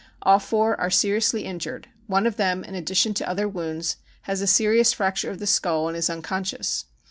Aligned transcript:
Ail 0.25 0.39
four 0.39 0.81
are 0.81 0.89
seriously 0.89 1.45
injured; 1.45 1.87
one 2.07 2.25
of 2.25 2.35
them, 2.35 2.63
in 2.63 2.73
addition 2.73 3.13
to 3.13 3.29
other 3.29 3.47
wounds, 3.47 3.97
has 4.23 4.41
a 4.41 4.47
serious 4.47 4.91
fracture 4.93 5.29
of 5.29 5.37
the 5.37 5.45
skull 5.45 5.87
and 5.87 5.95
is 5.95 6.09
unconscious. 6.09 6.85